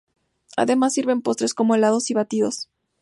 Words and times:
Además 0.57 0.95
sirven 0.95 1.21
postres 1.21 1.53
como 1.53 1.75
helados 1.75 2.09
y 2.09 2.15
batidos. 2.15 2.67